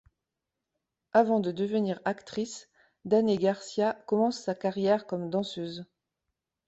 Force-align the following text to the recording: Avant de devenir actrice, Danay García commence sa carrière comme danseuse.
Avant 1.13 1.39
de 1.39 1.51
devenir 1.51 1.99
actrice, 2.05 2.69
Danay 3.05 3.37
García 3.37 3.93
commence 4.07 4.39
sa 4.39 4.55
carrière 4.55 5.05
comme 5.05 5.29
danseuse. 5.29 5.85